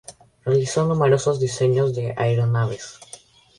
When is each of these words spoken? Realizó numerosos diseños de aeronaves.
Realizó 0.45 0.83
numerosos 0.87 1.39
diseños 1.39 1.93
de 1.93 2.15
aeronaves. 2.17 2.99